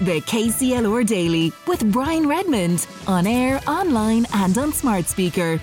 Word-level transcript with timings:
The 0.00 0.20
KCLR 0.20 1.04
Daily 1.04 1.52
with 1.66 1.90
Brian 1.90 2.28
Redmond 2.28 2.86
on 3.08 3.26
air, 3.26 3.60
online, 3.66 4.26
and 4.32 4.56
on 4.56 4.72
smart 4.72 5.06
speaker. 5.06 5.60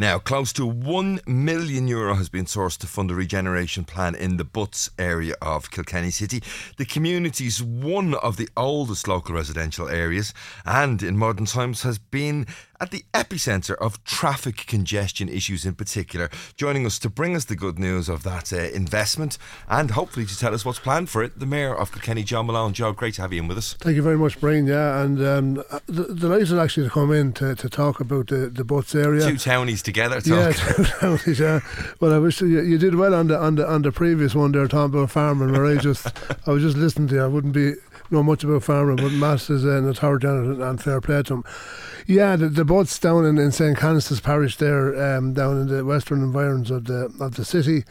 Now, 0.00 0.20
close 0.20 0.52
to 0.52 0.64
1 0.64 1.22
million 1.26 1.88
euro 1.88 2.14
has 2.14 2.28
been 2.28 2.44
sourced 2.44 2.78
to 2.78 2.86
fund 2.86 3.10
a 3.10 3.16
regeneration 3.16 3.82
plan 3.82 4.14
in 4.14 4.36
the 4.36 4.44
Butts 4.44 4.90
area 4.96 5.34
of 5.42 5.72
Kilkenny 5.72 6.12
City. 6.12 6.40
The 6.76 6.84
community 6.84 7.48
is 7.48 7.60
one 7.60 8.14
of 8.14 8.36
the 8.36 8.48
oldest 8.56 9.08
local 9.08 9.34
residential 9.34 9.88
areas 9.88 10.32
and 10.64 11.02
in 11.02 11.18
modern 11.18 11.46
times 11.46 11.82
has 11.82 11.98
been 11.98 12.46
at 12.80 12.90
the 12.90 13.04
epicentre 13.12 13.76
of 13.76 14.02
traffic 14.04 14.66
congestion 14.66 15.28
issues 15.28 15.64
in 15.64 15.74
particular. 15.74 16.30
Joining 16.56 16.86
us 16.86 16.98
to 17.00 17.10
bring 17.10 17.34
us 17.34 17.44
the 17.44 17.56
good 17.56 17.78
news 17.78 18.08
of 18.08 18.22
that 18.22 18.52
uh, 18.52 18.56
investment 18.56 19.38
and 19.68 19.90
hopefully 19.92 20.26
to 20.26 20.38
tell 20.38 20.54
us 20.54 20.64
what's 20.64 20.78
planned 20.78 21.10
for 21.10 21.22
it, 21.22 21.38
the 21.38 21.46
Mayor 21.46 21.74
of 21.74 21.92
Kilkenny, 21.92 22.22
John 22.22 22.46
Malone. 22.46 22.72
Joe, 22.72 22.92
great 22.92 23.14
to 23.14 23.22
have 23.22 23.32
you 23.32 23.42
in 23.42 23.48
with 23.48 23.58
us. 23.58 23.74
Thank 23.74 23.96
you 23.96 24.02
very 24.02 24.16
much, 24.16 24.40
Brian. 24.40 24.66
Yeah, 24.66 25.02
and 25.02 25.20
um, 25.26 25.64
delighted 25.86 26.58
actually 26.58 26.86
to 26.86 26.92
come 26.92 27.12
in 27.12 27.32
to, 27.34 27.54
to 27.54 27.68
talk 27.68 28.00
about 28.00 28.28
the, 28.28 28.48
the 28.48 28.64
Butts 28.64 28.94
area. 28.94 29.28
Two 29.28 29.36
townies 29.36 29.82
together. 29.82 30.20
Talk. 30.20 30.26
Yeah, 30.26 30.52
two 30.52 30.84
townies. 31.00 31.40
Yeah. 31.40 31.60
Well, 32.00 32.12
I 32.12 32.18
wish 32.18 32.40
you, 32.40 32.60
you, 32.60 32.78
did 32.78 32.94
well 32.94 33.14
on 33.14 33.28
the 33.28 33.38
on 33.38 33.56
the 33.56 33.68
on 33.68 33.82
the 33.82 33.92
previous 33.92 34.34
one 34.34 34.52
there, 34.52 34.68
talking 34.68 34.94
about 34.94 35.10
farming. 35.10 35.52
Where 35.52 35.66
I 35.66 35.76
just 35.78 36.06
I 36.46 36.50
was 36.50 36.62
just 36.62 36.76
listening 36.76 37.08
to 37.08 37.14
you. 37.16 37.22
I 37.22 37.26
wouldn't 37.26 37.54
be 37.54 37.74
know 38.10 38.22
much 38.22 38.44
about 38.44 38.62
farming, 38.62 38.96
but 38.96 39.12
Matt 39.12 39.50
is 39.50 39.64
an 39.64 39.88
authority 39.88 40.26
on 40.26 40.52
it 40.52 40.60
and 40.60 40.82
fair 40.82 41.00
play 41.00 41.22
to 41.24 41.34
him. 41.34 41.44
Yeah, 42.10 42.36
the, 42.36 42.48
the 42.48 42.64
Butts 42.64 42.98
down 42.98 43.26
in, 43.26 43.36
in 43.36 43.52
St. 43.52 43.76
Canice's 43.76 44.18
parish 44.18 44.56
there, 44.56 44.96
um, 45.18 45.34
down 45.34 45.60
in 45.60 45.66
the 45.66 45.84
western 45.84 46.22
environs 46.22 46.70
of 46.70 46.86
the 46.86 47.14
of 47.20 47.34
the 47.34 47.44
city. 47.44 47.84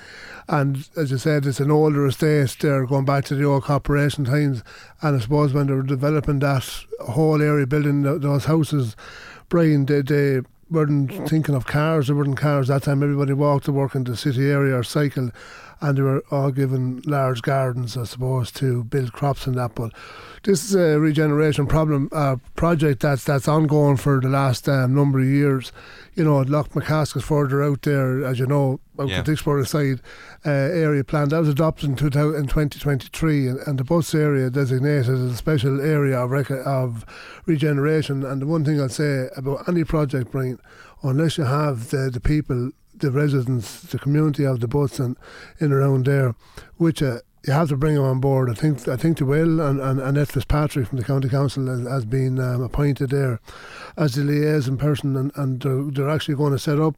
And 0.48 0.90
as 0.98 1.12
you 1.12 1.20
said, 1.20 1.46
it's 1.46 1.60
an 1.60 1.70
older 1.70 2.04
estate 2.08 2.58
there, 2.60 2.88
going 2.88 3.06
back 3.06 3.26
to 3.26 3.36
the 3.36 3.44
old 3.44 3.66
corporation 3.66 4.26
times. 4.26 4.64
And 5.04 5.16
I 5.16 5.20
suppose 5.20 5.54
when 5.54 5.68
they 5.68 5.74
were 5.74 5.84
developing 5.84 6.40
that 6.40 6.68
whole 7.00 7.44
area, 7.44 7.68
building 7.68 8.02
those 8.02 8.46
houses, 8.46 8.96
Brian, 9.50 9.86
they, 9.86 10.02
they 10.02 10.42
weren't 10.72 11.30
thinking 11.30 11.54
of 11.54 11.68
cars, 11.68 12.08
there 12.08 12.16
weren't 12.16 12.38
cars 12.38 12.70
that 12.70 12.84
time. 12.84 13.04
Everybody 13.04 13.34
walked 13.34 13.66
to 13.66 13.72
work 13.72 13.94
in 13.94 14.04
the 14.04 14.18
city 14.18 14.50
area 14.50 14.76
or 14.76 14.84
cycle 14.84 15.30
and 15.82 15.98
they 15.98 16.02
were 16.02 16.24
all 16.32 16.52
given 16.52 17.02
large 17.06 17.42
gardens, 17.42 17.98
I 17.98 18.06
suppose, 18.06 18.52
to 18.54 18.84
build 18.84 19.14
crops 19.14 19.48
and 19.48 19.56
that. 19.56 19.76
But 19.76 19.94
this 20.44 20.64
is 20.64 20.76
a 20.76 21.00
regeneration 21.00 21.68
problem 21.68 22.10
uh, 22.12 22.38
project 22.56 23.02
that's 23.02 23.24
that's 23.24 23.48
ongoing 23.48 23.98
for 23.98 24.20
the 24.20 24.30
last 24.30 24.68
um, 24.70 24.96
number 24.96 25.20
of 25.20 25.26
years. 25.26 25.72
You 26.16 26.24
know, 26.24 26.44
Loughmacask 26.44 27.16
is 27.16 27.24
further 27.24 27.62
out 27.62 27.84
there, 27.84 28.26
as 28.26 28.40
you 28.40 28.48
know, 28.48 28.80
out 29.00 29.10
yeah. 29.10 29.22
the 29.22 29.32
Dicksboro 29.32 29.68
side 29.68 30.02
uh, 30.46 30.50
area 30.50 31.04
plan. 31.04 31.30
That 31.30 31.40
was 31.40 31.50
adopted 31.50 31.90
in, 31.90 31.96
2000, 31.96 32.36
in 32.36 32.48
2023, 32.48 33.48
and, 33.48 33.60
and, 33.68 33.78
the 33.78 33.84
Butts 33.84 34.16
area 34.16 34.50
designated 34.50 35.14
as 35.14 35.20
a 35.20 35.36
special 35.36 35.80
area 35.80 36.18
of, 36.20 36.32
rec- 36.32 36.50
of 36.50 37.06
regeneration. 37.46 38.26
And 38.26 38.42
the 38.42 38.48
one 38.48 38.66
thing 38.66 38.82
I'll 38.82 38.90
say 38.90 39.28
about 39.36 39.68
any 39.70 39.84
project, 39.84 40.32
Brian, 40.32 40.60
unless 41.04 41.38
you 41.38 41.46
have 41.46 41.90
the, 41.90 42.10
the 42.12 42.20
people 42.20 42.72
the 43.00 43.12
residents, 43.12 43.82
the 43.84 44.00
community 44.00 44.46
of 44.46 44.60
the 44.60 44.68
Butts 44.68 45.00
and 45.00 45.18
in 45.60 45.72
around 45.72 46.06
there, 46.06 46.36
which 46.78 47.02
uh, 47.02 47.20
you 47.46 47.54
have 47.54 47.70
to 47.70 47.78
bring 47.78 47.96
them 47.96 48.04
on 48.04 48.20
board. 48.20 48.50
I 48.50 48.54
think 48.54 48.88
I 48.88 48.98
think 48.98 49.20
they 49.20 49.26
will, 49.26 49.62
and, 49.62 49.80
and 49.80 50.00
Annette 50.00 50.30
Fitzpatrick 50.30 50.88
from 50.88 50.98
the 50.98 51.04
county 51.04 51.30
council 51.30 51.68
has, 51.68 51.88
has 51.88 52.06
been 52.06 52.40
um, 52.40 52.62
appointed 52.62 53.12
there 53.12 53.40
as 53.96 54.16
the 54.16 54.24
liaison 54.24 54.78
person, 54.78 55.16
and, 55.16 55.32
and 55.36 55.62
they're, 55.62 55.84
they're, 55.84 56.10
actually 56.10 56.36
going 56.36 56.52
to 56.54 56.60
set 56.60 56.80
up 56.80 56.96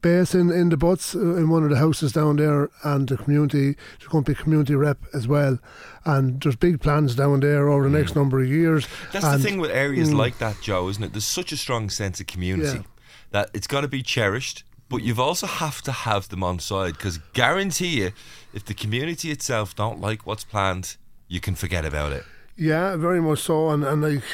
base 0.00 0.34
in, 0.34 0.50
in 0.50 0.68
the 0.70 0.76
Butts 0.76 1.14
uh, 1.14 1.36
in 1.36 1.50
one 1.50 1.64
of 1.64 1.70
the 1.70 1.76
houses 1.76 2.12
down 2.12 2.36
there, 2.36 2.70
and 2.84 3.08
the 3.08 3.16
community 3.16 3.76
there's 3.98 4.08
going 4.08 4.24
to 4.24 4.30
be 4.30 4.34
community 4.34 4.74
rep 4.74 4.98
as 5.12 5.28
well, 5.28 5.58
and 6.04 6.40
there's 6.40 6.56
big 6.56 6.80
plans 6.80 7.14
down 7.14 7.40
there 7.40 7.68
over 7.68 7.88
the 7.88 7.94
mm. 7.94 8.00
next 8.00 8.14
number 8.14 8.40
of 8.40 8.48
years. 8.48 8.86
That's 9.12 9.24
and, 9.24 9.34
the 9.34 9.46
thing 9.46 9.60
with 9.60 9.70
areas 9.70 10.10
mm, 10.10 10.16
like 10.16 10.38
that, 10.38 10.56
Joe, 10.62 10.88
isn't 10.88 11.02
it? 11.02 11.12
There's 11.12 11.24
such 11.26 11.52
a 11.52 11.56
strong 11.56 11.90
sense 11.90 12.20
of 12.20 12.26
community 12.26 12.78
yeah. 12.78 12.84
That 13.30 13.50
it's 13.54 13.66
got 13.66 13.82
to 13.82 13.88
be 13.88 14.02
cherished 14.02 14.64
but 14.90 15.04
you've 15.04 15.20
also 15.20 15.46
have 15.46 15.80
to 15.82 15.92
have 15.92 16.28
them 16.28 16.42
on 16.42 16.58
side 16.58 16.94
because 16.94 17.18
guarantee 17.32 18.00
you, 18.00 18.10
if 18.52 18.64
the 18.64 18.74
community 18.74 19.30
itself 19.30 19.74
don't 19.76 20.00
like 20.00 20.26
what's 20.26 20.42
planned, 20.42 20.96
you 21.28 21.40
can 21.40 21.54
forget 21.54 21.84
about 21.84 22.12
it. 22.12 22.24
Yeah, 22.56 22.96
very 22.96 23.22
much 23.22 23.38
so. 23.38 23.70
And 23.70 23.84
and 23.84 24.02
like 24.02 24.24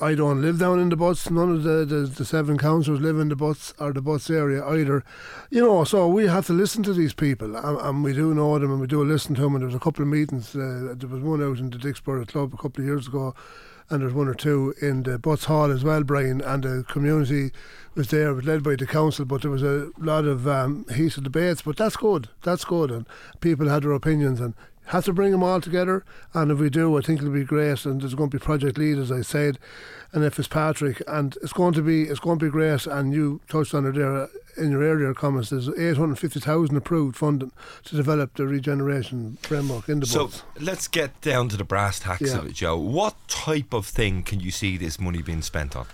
I 0.00 0.16
don't 0.16 0.42
live 0.42 0.58
down 0.58 0.80
in 0.80 0.88
the 0.88 0.96
Butts. 0.96 1.30
None 1.30 1.52
of 1.52 1.62
the, 1.62 1.84
the, 1.84 2.06
the, 2.06 2.24
seven 2.24 2.58
councillors 2.58 3.00
live 3.00 3.20
in 3.20 3.28
the 3.28 3.36
Butts 3.36 3.72
or 3.78 3.92
the 3.92 4.02
Butts 4.02 4.28
area 4.28 4.66
either. 4.66 5.04
You 5.50 5.62
know, 5.62 5.84
so 5.84 6.08
we 6.08 6.26
have 6.26 6.46
to 6.48 6.52
listen 6.52 6.82
to 6.82 6.92
these 6.92 7.14
people, 7.14 7.54
and, 7.54 7.78
and 7.78 8.02
we 8.02 8.12
do 8.12 8.34
know 8.34 8.58
them, 8.58 8.72
and 8.72 8.80
we 8.80 8.88
do 8.88 9.04
listen 9.04 9.36
to 9.36 9.42
them. 9.42 9.54
And 9.54 9.62
there 9.62 9.68
was 9.68 9.76
a 9.76 9.80
couple 9.80 10.02
of 10.02 10.08
meetings. 10.08 10.56
Uh, 10.56 10.94
there 10.96 11.08
was 11.08 11.22
one 11.22 11.40
out 11.40 11.58
in 11.58 11.70
the 11.70 11.78
Dicksboro 11.78 12.26
Club 12.26 12.52
a 12.52 12.56
couple 12.56 12.82
of 12.82 12.86
years 12.86 13.06
ago, 13.06 13.36
and 13.90 14.02
there's 14.02 14.14
one 14.14 14.28
or 14.28 14.34
two 14.34 14.74
in 14.80 15.02
the 15.02 15.18
Butts 15.18 15.44
Hall 15.44 15.70
as 15.70 15.84
well, 15.84 16.02
Brian. 16.02 16.40
And 16.40 16.62
the 16.64 16.84
community 16.88 17.52
was 17.94 18.08
there, 18.08 18.34
was 18.34 18.44
led 18.44 18.62
by 18.62 18.76
the 18.76 18.86
council, 18.86 19.24
but 19.24 19.42
there 19.42 19.50
was 19.50 19.62
a 19.62 19.90
lot 19.98 20.24
of 20.24 20.48
um, 20.48 20.86
heated 20.94 21.24
debates. 21.24 21.62
But 21.62 21.76
that's 21.76 21.96
good, 21.96 22.28
that's 22.42 22.64
good, 22.64 22.90
and 22.90 23.06
people 23.40 23.68
had 23.68 23.82
their 23.82 23.92
opinions 23.92 24.40
and 24.40 24.54
has 24.86 25.04
to 25.04 25.12
bring 25.12 25.32
them 25.32 25.42
all 25.42 25.60
together. 25.60 26.04
And 26.34 26.50
if 26.50 26.58
we 26.58 26.70
do, 26.70 26.96
I 26.98 27.00
think 27.00 27.20
it'll 27.20 27.32
be 27.32 27.44
great. 27.44 27.86
And 27.86 28.00
there's 28.00 28.14
going 28.14 28.30
to 28.30 28.38
be 28.38 28.44
project 28.44 28.78
lead, 28.78 28.98
as 28.98 29.10
I 29.10 29.22
said, 29.22 29.58
Annette 30.12 30.34
Fitzpatrick, 30.34 31.02
and 31.06 31.36
it's 31.42 31.52
going 31.52 31.74
to 31.74 31.82
be 31.82 32.04
it's 32.04 32.20
going 32.20 32.38
to 32.38 32.44
be 32.46 32.50
great. 32.50 32.86
And 32.86 33.12
you 33.12 33.40
touched 33.48 33.74
on 33.74 33.86
it 33.86 33.92
there 33.92 34.28
in 34.56 34.70
your 34.70 34.82
earlier 34.82 35.14
comments. 35.14 35.50
There's 35.50 35.68
850,000 35.68 36.76
approved 36.76 37.16
funding 37.16 37.52
to 37.84 37.96
develop 37.96 38.36
the 38.36 38.46
regeneration 38.46 39.38
framework 39.42 39.88
in 39.88 40.00
the 40.00 40.06
butts. 40.06 40.36
so 40.36 40.44
let's 40.60 40.88
get 40.88 41.20
down 41.20 41.48
to 41.50 41.56
the 41.56 41.64
brass 41.64 42.00
tacks 42.00 42.22
yeah. 42.22 42.38
of 42.38 42.46
it, 42.46 42.54
Joe. 42.54 42.76
What 42.76 43.14
type 43.28 43.72
of 43.72 43.86
thing 43.86 44.22
can 44.22 44.40
you 44.40 44.50
see 44.50 44.76
this 44.76 44.98
money 45.00 45.22
being 45.22 45.42
spent 45.42 45.76
on? 45.76 45.86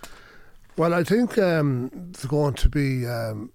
Well, 0.76 0.94
I 0.94 1.04
think 1.04 1.36
um, 1.38 1.90
it's 2.10 2.24
going 2.24 2.54
to 2.54 2.68
be, 2.68 3.06
um, 3.06 3.52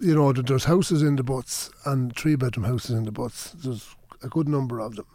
you 0.00 0.14
know, 0.14 0.32
there's 0.32 0.64
houses 0.64 1.02
in 1.02 1.16
the 1.16 1.22
Butts 1.22 1.70
and 1.84 2.14
three 2.14 2.36
bedroom 2.36 2.66
houses 2.66 2.90
in 2.90 3.04
the 3.04 3.12
Butts. 3.12 3.52
There's 3.52 3.96
a 4.22 4.28
good 4.28 4.48
number 4.48 4.80
of 4.80 4.96
them. 4.96 5.06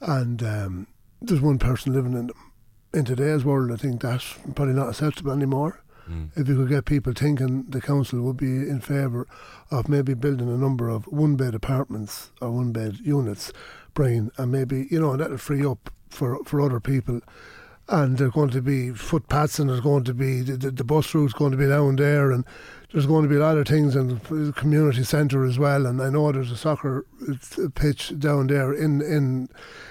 And 0.00 0.42
um, 0.42 0.86
there's 1.20 1.40
one 1.40 1.58
person 1.58 1.92
living 1.92 2.12
in 2.12 2.28
them. 2.28 2.52
In 2.94 3.04
today's 3.04 3.44
world, 3.44 3.72
I 3.72 3.76
think 3.76 4.00
that's 4.00 4.38
probably 4.54 4.74
not 4.74 4.88
acceptable 4.88 5.32
anymore. 5.32 5.82
Mm. 6.08 6.30
If 6.36 6.48
you 6.48 6.56
could 6.56 6.68
get 6.68 6.84
people 6.84 7.12
thinking 7.12 7.64
the 7.68 7.80
council 7.80 8.20
would 8.22 8.36
be 8.36 8.46
in 8.46 8.80
favour 8.80 9.26
of 9.70 9.88
maybe 9.88 10.14
building 10.14 10.48
a 10.48 10.56
number 10.56 10.88
of 10.88 11.06
one 11.06 11.36
bed 11.36 11.54
apartments 11.54 12.30
or 12.40 12.50
one 12.50 12.72
bed 12.72 12.98
units, 13.02 13.52
Brian, 13.94 14.30
and 14.36 14.52
maybe, 14.52 14.86
you 14.90 15.00
know, 15.00 15.16
that'll 15.16 15.38
free 15.38 15.64
up 15.64 15.90
for, 16.08 16.42
for 16.44 16.60
other 16.60 16.80
people 16.80 17.20
and 17.88 18.18
there's 18.18 18.32
going 18.32 18.50
to 18.50 18.62
be 18.62 18.90
footpaths 18.90 19.58
and 19.58 19.70
there's 19.70 19.80
going 19.80 20.04
to 20.04 20.14
be 20.14 20.40
the, 20.42 20.56
the, 20.56 20.70
the 20.70 20.84
bus 20.84 21.14
route's 21.14 21.32
going 21.32 21.52
to 21.52 21.56
be 21.56 21.68
down 21.68 21.96
there 21.96 22.32
and 22.32 22.44
there's 22.92 23.06
going 23.06 23.22
to 23.22 23.28
be 23.28 23.36
a 23.36 23.40
lot 23.40 23.58
of 23.58 23.66
things 23.66 23.96
in 23.96 24.20
the 24.30 24.52
community 24.56 25.04
centre 25.04 25.44
as 25.44 25.58
well 25.58 25.86
and 25.86 26.00
I 26.00 26.08
know 26.08 26.30
there's 26.32 26.52
a 26.52 26.56
soccer 26.56 27.04
pitch 27.74 28.18
down 28.18 28.46
there 28.46 28.72
in 28.72 29.00
in 29.02 29.48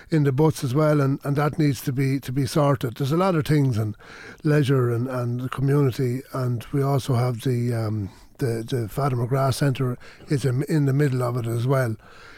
in 0.10 0.24
the 0.24 0.32
Butts 0.32 0.64
as 0.64 0.74
well 0.74 1.02
and, 1.02 1.20
and 1.24 1.36
that 1.36 1.60
needs 1.60 1.82
to 1.82 1.92
be 1.92 2.20
to 2.20 2.32
be 2.32 2.46
sorted 2.46 2.96
there's 2.96 3.12
a 3.12 3.18
lot 3.18 3.36
of 3.36 3.46
things 3.46 3.78
in 3.78 3.96
leisure 4.44 4.92
and, 4.92 5.08
and 5.08 5.42
the 5.42 5.50
community 5.50 6.22
and 6.34 6.66
we 6.72 6.82
also 6.82 7.16
have 7.16 7.42
the 7.42 7.74
um, 7.74 8.10
the, 8.38 8.66
the 8.68 8.90
Father 8.90 9.16
McGrath 9.16 9.56
Centre 9.56 9.98
is 10.28 10.44
in 10.46 10.86
the 10.86 10.94
middle 10.94 11.24
of 11.24 11.38
it 11.38 11.48
as 11.48 11.66
well 11.66 11.96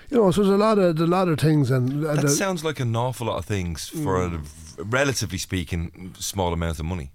you 0.09 0.17
know 0.17 0.31
so 0.31 0.41
there's 0.41 0.53
a 0.53 0.57
lot 0.57 0.79
of 0.79 0.99
a 0.99 1.05
lot 1.05 1.27
of 1.27 1.39
things 1.39 1.71
and, 1.71 2.05
and 2.05 2.19
that 2.19 2.29
sounds 2.29 2.63
like 2.63 2.79
an 2.79 2.95
awful 2.95 3.27
lot 3.27 3.37
of 3.37 3.45
things 3.45 3.89
for 3.89 4.17
mm. 4.19 4.35
a 4.35 4.67
relatively 4.77 5.37
speaking, 5.37 6.13
small 6.17 6.53
amount 6.53 6.79
of 6.79 6.85
money. 6.85 7.11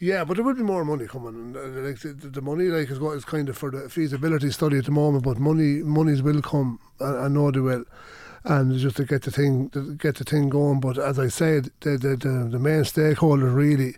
Yeah, 0.00 0.24
but 0.24 0.36
there 0.36 0.44
will 0.44 0.54
be 0.54 0.62
more 0.62 0.84
money 0.84 1.06
coming. 1.06 1.56
Uh, 1.56 1.80
like 1.80 1.98
the, 1.98 2.12
the 2.12 2.40
money, 2.40 2.66
like 2.66 2.88
is, 2.88 2.98
is 2.98 3.24
kind 3.24 3.48
of 3.48 3.58
for 3.58 3.70
the 3.70 3.88
feasibility 3.88 4.50
study 4.52 4.78
at 4.78 4.84
the 4.84 4.92
moment. 4.92 5.24
But 5.24 5.38
money, 5.38 5.82
monies 5.82 6.22
will 6.22 6.40
come. 6.40 6.78
I, 7.00 7.24
I 7.24 7.28
know 7.28 7.50
they 7.50 7.58
will, 7.60 7.84
and 8.44 8.78
just 8.78 8.96
to 8.98 9.04
get 9.04 9.22
the 9.22 9.32
thing, 9.32 9.70
to 9.70 9.94
get 9.94 10.14
the 10.16 10.24
thing 10.24 10.50
going. 10.50 10.78
But 10.78 10.98
as 10.98 11.18
I 11.18 11.26
said, 11.26 11.70
the 11.80 11.98
the 11.98 12.16
the, 12.16 12.48
the 12.52 12.58
main 12.60 12.84
stakeholder 12.84 13.46
really 13.48 13.96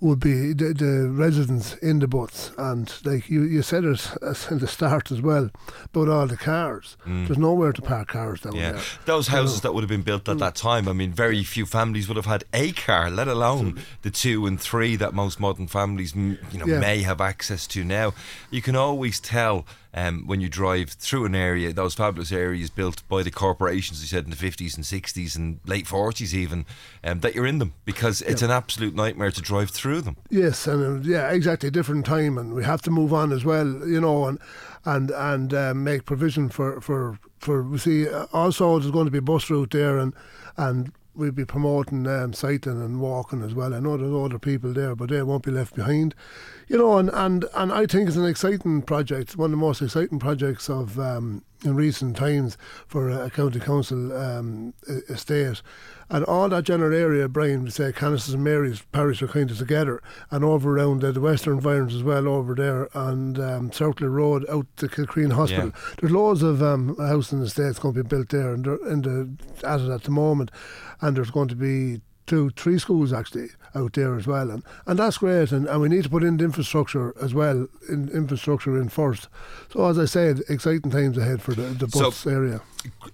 would 0.00 0.20
be 0.20 0.52
the, 0.52 0.72
the 0.72 1.08
residents 1.10 1.74
in 1.74 1.98
the 1.98 2.06
Butts. 2.06 2.52
And 2.56 2.92
like 3.04 3.28
you, 3.28 3.42
you 3.42 3.62
said 3.62 3.84
it 3.84 4.06
at 4.22 4.60
the 4.60 4.68
start 4.68 5.10
as 5.10 5.20
well 5.20 5.50
about 5.86 6.08
all 6.08 6.26
the 6.26 6.36
cars. 6.36 6.96
Mm. 7.06 7.26
There's 7.26 7.38
nowhere 7.38 7.72
to 7.72 7.82
park 7.82 8.08
cars 8.08 8.40
down 8.40 8.54
yeah. 8.54 8.72
there. 8.72 8.82
Those 9.06 9.28
houses 9.28 9.62
that 9.62 9.74
would 9.74 9.82
have 9.82 9.88
been 9.88 10.02
built 10.02 10.28
at 10.28 10.36
mm. 10.36 10.40
that 10.40 10.54
time, 10.54 10.88
I 10.88 10.92
mean, 10.92 11.12
very 11.12 11.42
few 11.42 11.66
families 11.66 12.08
would 12.08 12.16
have 12.16 12.26
had 12.26 12.44
a 12.52 12.72
car, 12.72 13.10
let 13.10 13.28
alone 13.28 13.80
the 14.02 14.10
two 14.10 14.46
and 14.46 14.60
three 14.60 14.94
that 14.96 15.14
most 15.14 15.40
modern 15.40 15.66
families 15.66 16.14
you 16.14 16.38
know, 16.54 16.66
yeah. 16.66 16.78
may 16.78 17.02
have 17.02 17.20
access 17.20 17.66
to 17.68 17.82
now. 17.82 18.14
You 18.50 18.62
can 18.62 18.76
always 18.76 19.18
tell 19.18 19.66
um, 19.94 20.26
when 20.26 20.40
you 20.40 20.48
drive 20.48 20.90
through 20.90 21.24
an 21.24 21.34
area, 21.34 21.72
those 21.72 21.94
fabulous 21.94 22.30
areas 22.30 22.70
built 22.70 23.06
by 23.08 23.22
the 23.22 23.30
corporations, 23.30 24.00
you 24.00 24.06
said 24.06 24.24
in 24.24 24.30
the 24.30 24.36
50s 24.36 24.76
and 24.76 24.84
60s 24.84 25.36
and 25.36 25.60
late 25.66 25.86
40s 25.86 26.34
even, 26.34 26.66
um, 27.02 27.20
that 27.20 27.34
you're 27.34 27.46
in 27.46 27.58
them 27.58 27.74
because 27.84 28.20
it's 28.22 28.42
yeah. 28.42 28.48
an 28.48 28.52
absolute 28.52 28.94
nightmare 28.94 29.30
to 29.30 29.40
drive 29.40 29.70
through 29.70 30.02
them. 30.02 30.16
Yes, 30.30 30.66
and 30.66 31.04
uh, 31.04 31.08
yeah, 31.08 31.30
exactly, 31.30 31.70
different 31.70 32.04
time, 32.04 32.36
and 32.36 32.54
we 32.54 32.64
have 32.64 32.82
to 32.82 32.90
move 32.90 33.12
on 33.12 33.32
as 33.32 33.44
well, 33.44 33.66
you 33.86 34.00
know, 34.00 34.26
and 34.26 34.38
and 34.84 35.10
and 35.10 35.54
uh, 35.54 35.74
make 35.74 36.04
provision 36.04 36.48
for 36.48 36.80
for 36.80 37.18
for 37.38 37.62
we 37.62 37.78
see 37.78 38.08
uh, 38.08 38.26
also 38.32 38.78
there's 38.78 38.90
going 38.90 39.06
to 39.06 39.10
be 39.10 39.20
bus 39.20 39.50
route 39.50 39.70
there 39.70 39.98
and 39.98 40.14
and 40.56 40.92
we'll 41.18 41.32
be 41.32 41.44
promoting 41.44 42.06
um, 42.06 42.32
cycling 42.32 42.80
and 42.80 43.00
walking 43.00 43.42
as 43.42 43.52
well. 43.52 43.74
I 43.74 43.80
know 43.80 43.96
there's 43.96 44.14
other 44.14 44.38
people 44.38 44.72
there, 44.72 44.94
but 44.94 45.10
they 45.10 45.22
won't 45.22 45.42
be 45.42 45.50
left 45.50 45.74
behind. 45.74 46.14
You 46.68 46.78
know, 46.78 46.96
and, 46.98 47.10
and, 47.12 47.44
and 47.54 47.72
I 47.72 47.86
think 47.86 48.08
it's 48.08 48.16
an 48.16 48.24
exciting 48.24 48.82
project, 48.82 49.36
one 49.36 49.46
of 49.46 49.50
the 49.52 49.56
most 49.56 49.82
exciting 49.82 50.18
projects 50.18 50.70
of 50.70 50.98
um, 50.98 51.42
in 51.64 51.74
recent 51.74 52.16
times 52.16 52.56
for 52.86 53.08
a 53.10 53.30
county 53.30 53.58
council 53.58 54.16
um, 54.16 54.74
estate. 55.08 55.60
And 56.10 56.24
all 56.24 56.48
that 56.48 56.64
general 56.64 56.94
area, 56.94 57.28
Brian, 57.28 57.70
St. 57.70 57.94
Canice's 57.94 58.32
and 58.32 58.44
Mary's 58.44 58.80
parish 58.92 59.20
are 59.20 59.28
kind 59.28 59.50
of 59.50 59.58
together, 59.58 60.02
and 60.30 60.42
over 60.42 60.78
around 60.78 61.04
uh, 61.04 61.12
the 61.12 61.20
western 61.20 61.54
environs 61.54 61.94
as 61.94 62.02
well, 62.02 62.26
over 62.26 62.54
there, 62.54 62.88
and 62.94 63.38
um, 63.38 63.72
Circular 63.72 64.10
Road 64.10 64.46
out 64.48 64.66
to 64.78 64.88
Kilcreene 64.88 65.32
Hospital. 65.32 65.66
Yeah. 65.66 65.94
There's 66.00 66.12
loads 66.12 66.42
of 66.42 66.62
um, 66.62 66.96
housing 66.96 67.42
estates 67.42 67.78
going 67.78 67.94
to 67.94 68.04
be 68.04 68.08
built 68.08 68.30
there, 68.30 68.54
and 68.54 68.64
they're 68.64 68.88
in 68.88 69.02
the 69.02 69.66
at 69.66 69.80
it 69.80 69.90
at 69.90 70.04
the 70.04 70.10
moment, 70.10 70.50
and 71.00 71.16
there's 71.16 71.30
going 71.30 71.48
to 71.48 71.56
be 71.56 72.00
two, 72.26 72.50
three 72.50 72.78
schools 72.78 73.12
actually 73.12 73.48
out 73.74 73.94
there 73.94 74.16
as 74.16 74.26
well, 74.26 74.50
and, 74.50 74.62
and 74.86 74.98
that's 74.98 75.18
great. 75.18 75.50
And, 75.50 75.66
and 75.66 75.80
we 75.80 75.88
need 75.88 76.04
to 76.04 76.10
put 76.10 76.22
in 76.22 76.36
the 76.36 76.44
infrastructure 76.44 77.14
as 77.20 77.34
well, 77.34 77.66
in 77.88 78.08
infrastructure 78.10 78.78
in 78.80 78.88
first. 78.88 79.28
So 79.72 79.86
as 79.86 79.98
I 79.98 80.04
said, 80.04 80.42
exciting 80.48 80.90
times 80.90 81.16
ahead 81.16 81.42
for 81.42 81.54
the, 81.54 81.62
the 81.62 81.88
Butts 81.88 82.18
so, 82.18 82.30
area 82.30 82.60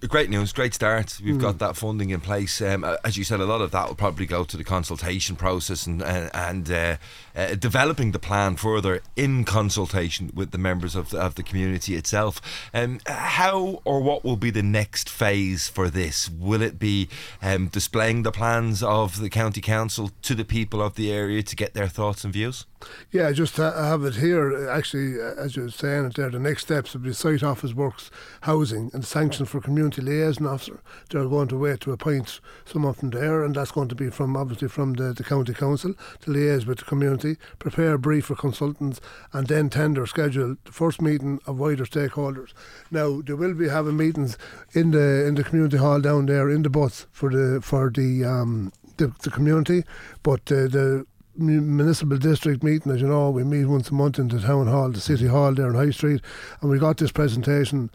great 0.07 0.29
news, 0.29 0.53
great 0.53 0.73
start. 0.73 1.19
We've 1.23 1.35
mm. 1.35 1.41
got 1.41 1.59
that 1.59 1.75
funding 1.75 2.09
in 2.09 2.21
place. 2.21 2.61
Um, 2.61 2.83
as 3.03 3.17
you 3.17 3.23
said, 3.23 3.39
a 3.39 3.45
lot 3.45 3.61
of 3.61 3.71
that 3.71 3.87
will 3.87 3.95
probably 3.95 4.25
go 4.25 4.43
to 4.43 4.57
the 4.57 4.63
consultation 4.63 5.35
process 5.35 5.85
and 5.85 6.01
uh, 6.01 6.29
and 6.33 6.69
uh, 6.71 6.97
uh, 7.35 7.55
developing 7.55 8.11
the 8.11 8.19
plan 8.19 8.55
further 8.55 9.01
in 9.15 9.43
consultation 9.43 10.31
with 10.33 10.51
the 10.51 10.57
members 10.57 10.95
of 10.95 11.09
the, 11.09 11.19
of 11.19 11.35
the 11.35 11.43
community 11.43 11.95
itself. 11.95 12.41
Um, 12.73 12.99
how 13.05 13.81
or 13.85 14.01
what 14.01 14.23
will 14.23 14.37
be 14.37 14.49
the 14.49 14.63
next 14.63 15.09
phase 15.09 15.67
for 15.67 15.89
this? 15.89 16.29
Will 16.29 16.61
it 16.61 16.79
be 16.79 17.09
um, 17.41 17.67
displaying 17.67 18.23
the 18.23 18.31
plans 18.31 18.83
of 18.83 19.19
the 19.19 19.29
county 19.29 19.61
council 19.61 20.11
to 20.21 20.35
the 20.35 20.45
people 20.45 20.81
of 20.81 20.95
the 20.95 21.11
area 21.11 21.43
to 21.43 21.55
get 21.55 21.73
their 21.73 21.87
thoughts 21.87 22.23
and 22.23 22.33
views? 22.33 22.65
Yeah, 23.11 23.31
just 23.31 23.55
to 23.55 23.71
have 23.71 24.03
it 24.03 24.15
here. 24.15 24.69
Actually, 24.69 25.19
as 25.19 25.55
you 25.55 25.63
were 25.63 25.69
saying 25.69 26.05
it 26.05 26.15
there, 26.15 26.29
the 26.29 26.39
next 26.39 26.63
steps 26.63 26.93
will 26.93 27.01
be 27.01 27.13
site 27.13 27.43
office 27.43 27.73
works, 27.73 28.11
housing, 28.41 28.91
and 28.93 29.05
sanction 29.05 29.45
for 29.45 29.59
community 29.59 29.94
liaison 30.01 30.47
officer. 30.47 30.81
They're 31.09 31.27
going 31.27 31.47
to 31.49 31.57
wait 31.57 31.81
to 31.81 31.91
appoint 31.91 32.39
someone 32.65 32.93
from 32.93 33.11
there, 33.11 33.43
and 33.43 33.55
that's 33.55 33.71
going 33.71 33.87
to 33.89 33.95
be 33.95 34.09
from 34.09 34.35
obviously 34.35 34.67
from 34.67 34.93
the, 34.93 35.13
the 35.13 35.23
county 35.23 35.53
council 35.53 35.93
to 36.21 36.31
liaise 36.31 36.65
with 36.65 36.79
the 36.79 36.85
community, 36.85 37.37
prepare 37.59 37.93
a 37.93 37.99
brief 37.99 38.25
for 38.25 38.35
consultants, 38.35 39.01
and 39.33 39.47
then 39.47 39.69
tender 39.69 40.05
schedule 40.05 40.55
the 40.65 40.71
first 40.71 41.01
meeting 41.01 41.39
of 41.45 41.59
wider 41.59 41.85
stakeholders. 41.85 42.53
Now 42.91 43.21
they 43.21 43.33
will 43.33 43.53
be 43.53 43.69
having 43.69 43.97
meetings 43.97 44.37
in 44.73 44.91
the 44.91 45.25
in 45.25 45.35
the 45.35 45.43
community 45.43 45.77
hall 45.77 46.01
down 46.01 46.25
there 46.25 46.49
in 46.49 46.63
the 46.63 46.69
Butts 46.69 47.07
for 47.11 47.29
the 47.29 47.61
for 47.61 47.89
the 47.89 48.23
um, 48.25 48.71
the, 48.97 49.13
the 49.23 49.29
community, 49.29 49.83
but 50.23 50.41
uh, 50.51 50.67
the 50.67 51.05
municipal 51.37 52.17
district 52.17 52.63
meeting, 52.63 52.91
as 52.91 53.01
you 53.01 53.07
know, 53.07 53.29
we 53.29 53.43
meet 53.43 53.65
once 53.65 53.89
a 53.89 53.93
month 53.93 54.19
in 54.19 54.27
the 54.27 54.39
town 54.39 54.67
hall, 54.67 54.89
the 54.91 54.99
city 54.99 55.27
hall 55.27 55.53
there 55.53 55.67
in 55.67 55.75
High 55.75 55.91
Street, 55.91 56.21
and 56.61 56.69
we 56.69 56.79
got 56.79 56.97
this 56.97 57.11
presentation 57.11 57.89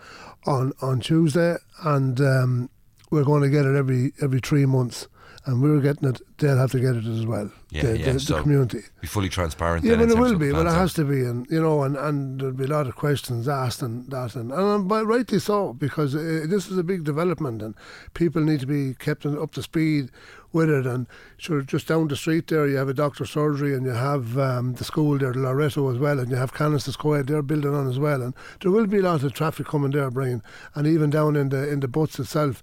on 0.47 0.73
on 0.81 1.01
Tuesday, 1.01 1.57
and 1.85 2.21
um, 2.21 2.71
we're 3.11 3.25
going 3.25 3.43
to 3.43 3.51
get 3.51 3.67
it 3.67 3.77
every 3.77 4.13
every 4.23 4.41
three 4.41 4.67
months, 4.67 5.09
and 5.47 5.63
we're 5.63 5.81
getting 5.81 6.09
it. 6.09 6.21
They'll 6.39 6.57
have 6.57 6.71
to 6.73 6.81
get 6.81 6.97
it 6.97 7.07
as 7.07 7.27
well. 7.27 7.51
Yeah, 7.71 7.83
the, 7.83 7.99
yeah. 7.99 8.13
The, 8.13 8.21
so 8.21 8.37
the 8.37 8.43
community 8.43 8.83
be 9.01 9.07
fully 9.07 9.29
transparent. 9.29 9.85
Yeah, 9.85 9.97
but 9.97 10.11
it 10.11 10.19
will 10.19 10.39
be. 10.39 10.53
But 10.53 10.67
it 10.67 10.73
has 10.73 10.95
to 10.95 11.05
be, 11.05 11.21
and 11.21 11.47
you 11.51 11.61
know, 11.61 11.83
and, 11.83 11.97
and 11.97 12.41
there'll 12.41 12.55
be 12.55 12.65
a 12.65 12.69
lot 12.69 12.87
of 12.87 12.97
questions 12.97 13.49
asked 13.49 13.83
and 13.83 14.11
that, 14.11 14.35
and 14.37 14.53
and 14.53 14.89
but 14.89 15.07
rightly 15.07 15.39
so 15.39 15.73
because 15.73 16.15
uh, 16.15 16.47
this 16.49 16.69
is 16.69 16.79
a 16.79 16.85
big 16.85 17.05
development, 17.05 17.63
and 17.63 17.75
people 18.15 18.43
need 18.43 18.61
to 18.61 18.67
be 18.67 18.95
kept 18.95 19.27
up 19.27 19.53
to 19.53 19.63
speed 19.63 20.11
with 20.53 20.71
it. 20.71 20.87
And 20.87 21.07
sure, 21.37 21.63
just 21.63 21.89
down 21.89 22.09
the 22.09 22.17
street 22.17 22.49
there, 22.49 22.67
you 22.67 22.77
have 22.77 22.89
a 22.89 22.95
doctor's 22.95 23.31
surgery, 23.31 23.75
and 23.75 23.85
you 23.85 23.93
have 23.93 24.39
um, 24.39 24.75
the 24.75 24.85
school 24.85 25.19
there, 25.19 25.35
Loretto 25.35 25.91
as 25.91 25.99
well, 25.99 26.19
and 26.19 26.31
you 26.31 26.37
have 26.37 26.55
Canices 26.55 26.97
Coed, 26.97 27.27
they're 27.27 27.43
building 27.43 27.75
on 27.75 27.89
as 27.89 27.99
well. 27.99 28.23
And 28.23 28.35
there 28.61 28.71
will 28.71 28.87
be 28.87 28.99
a 28.99 29.03
lot 29.03 29.23
of 29.23 29.33
traffic 29.33 29.67
coming 29.67 29.91
there, 29.91 30.11
Brian, 30.11 30.43
and 30.75 30.87
even 30.87 31.11
down 31.11 31.37
in 31.37 31.49
the 31.51 31.69
in 31.69 31.81
the 31.81 31.89
butts 31.89 32.19
itself 32.19 32.63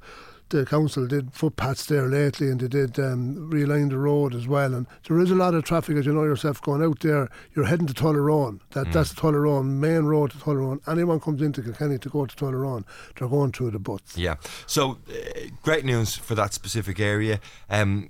the 0.50 0.66
council 0.66 1.08
did 1.08 1.34
footpaths 1.34 1.86
there 1.88 2.08
lately 2.08 2.50
and 2.50 2.60
they 2.60 2.68
did 2.68 3.00
um, 3.00 3.50
realign 3.52 3.90
the 3.90 3.98
road 3.98 4.34
as 4.34 4.48
well. 4.48 4.74
And 4.74 4.88
there 5.08 5.20
is 5.20 5.32
a 5.32 5.36
lot 5.36 5.54
of 5.54 5.64
traffic, 5.64 5.98
as 5.98 6.06
you 6.06 6.14
know 6.14 6.24
yourself, 6.24 6.62
going 6.62 6.84
out 6.84 7.00
there. 7.02 7.30
You're 7.56 7.66
heading 7.66 7.88
to 7.88 7.94
Tullaroan. 7.94 8.60
That, 8.72 8.88
mm. 8.88 8.94
That's 8.94 9.14
the 9.14 9.22
Tullaroan, 9.22 9.66
main 9.66 10.04
road 10.06 10.32
to 10.32 10.38
Tullaroan. 10.38 10.80
Anyone 10.88 11.20
comes 11.20 11.42
into 11.42 11.62
Kilkenny 11.62 11.98
to 12.00 12.10
go 12.10 12.26
to 12.26 12.36
Tullaroan, 12.36 12.84
they're 13.18 13.28
going 13.28 13.52
through 13.52 13.72
the 13.72 13.80
butts. 13.80 14.18
Yeah. 14.18 14.36
So, 14.66 15.00
uh, 15.10 15.14
great 15.62 15.86
news 15.86 16.16
for 16.16 16.36
that 16.36 16.54
specific 16.54 17.00
area. 17.00 17.40
Um, 17.70 18.10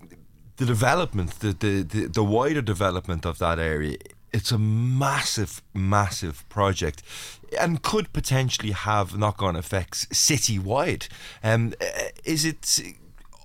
the 0.58 0.66
development, 0.66 1.40
the, 1.40 1.54
the, 1.54 1.84
the, 1.84 2.06
the 2.08 2.24
wider 2.24 2.62
development 2.62 3.26
of 3.26 3.38
that 3.40 3.60
area 3.60 3.98
it's 4.38 4.52
a 4.52 4.58
massive, 4.58 5.62
massive 5.74 6.48
project 6.48 7.02
and 7.60 7.82
could 7.82 8.14
potentially 8.14 8.72
have 8.72 9.18
knock 9.18 9.42
on 9.42 9.56
effects 9.56 10.06
citywide. 10.08 11.08
Um, 11.44 11.74
uh, 11.82 11.86
is 12.24 12.46
it 12.46 12.80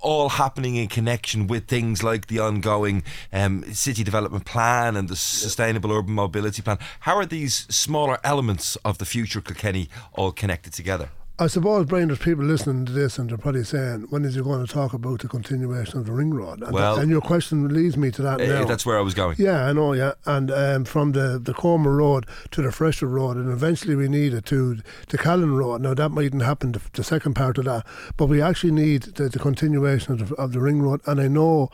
all 0.02 0.28
happening 0.30 0.76
in 0.76 0.88
connection 0.88 1.46
with 1.46 1.66
things 1.66 2.02
like 2.02 2.26
the 2.26 2.38
ongoing 2.40 3.04
um, 3.32 3.64
city 3.72 4.04
development 4.04 4.44
plan 4.44 4.96
and 4.96 5.08
the 5.08 5.16
sustainable 5.16 5.90
urban 5.92 6.14
mobility 6.14 6.60
plan? 6.60 6.78
How 7.00 7.16
are 7.16 7.26
these 7.26 7.66
smaller 7.74 8.18
elements 8.22 8.76
of 8.84 8.98
the 8.98 9.06
future 9.06 9.40
Kilkenny 9.40 9.88
all 10.12 10.30
connected 10.30 10.74
together? 10.74 11.08
I 11.42 11.48
suppose, 11.48 11.86
Brian, 11.86 12.06
there's 12.06 12.20
people 12.20 12.44
listening 12.44 12.86
to 12.86 12.92
this 12.92 13.18
and 13.18 13.28
they're 13.28 13.36
probably 13.36 13.64
saying, 13.64 14.06
when 14.10 14.24
is 14.24 14.36
he 14.36 14.42
going 14.42 14.64
to 14.64 14.72
talk 14.72 14.92
about 14.92 15.22
the 15.22 15.28
continuation 15.28 15.98
of 15.98 16.06
the 16.06 16.12
ring 16.12 16.32
road? 16.32 16.62
And, 16.62 16.72
well, 16.72 17.00
and 17.00 17.10
your 17.10 17.20
question 17.20 17.66
leads 17.74 17.96
me 17.96 18.12
to 18.12 18.22
that 18.22 18.40
uh, 18.40 18.46
now. 18.46 18.64
That's 18.64 18.86
where 18.86 18.96
I 18.96 19.00
was 19.00 19.12
going. 19.12 19.34
Yeah, 19.40 19.66
I 19.66 19.72
know, 19.72 19.92
yeah. 19.92 20.12
And 20.24 20.52
um, 20.52 20.84
from 20.84 21.10
the, 21.10 21.40
the 21.42 21.52
Comer 21.52 21.96
Road 21.96 22.26
to 22.52 22.62
the 22.62 22.70
Freshford 22.70 23.08
Road, 23.08 23.36
and 23.36 23.50
eventually 23.50 23.96
we 23.96 24.06
need 24.06 24.34
it 24.34 24.46
to 24.46 24.78
the 25.08 25.18
Callan 25.18 25.56
Road. 25.56 25.80
Now, 25.80 25.94
that 25.94 26.10
mightn't 26.10 26.42
happen, 26.42 26.70
the, 26.70 26.80
the 26.92 27.02
second 27.02 27.34
part 27.34 27.58
of 27.58 27.64
that, 27.64 27.84
but 28.16 28.26
we 28.26 28.40
actually 28.40 28.70
need 28.70 29.02
the, 29.02 29.28
the 29.28 29.40
continuation 29.40 30.12
of 30.12 30.28
the, 30.28 30.34
of 30.36 30.52
the 30.52 30.60
ring 30.60 30.80
road. 30.80 31.00
And 31.06 31.20
I 31.20 31.26
know 31.26 31.70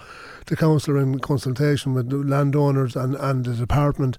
the 0.47 0.57
council 0.57 0.95
are 0.95 0.99
in 1.01 1.19
consultation 1.19 1.93
with 1.93 2.09
the 2.09 2.17
landowners 2.17 2.97
and, 2.97 3.17
and 3.17 3.45
the 3.45 3.53
Department 3.53 4.17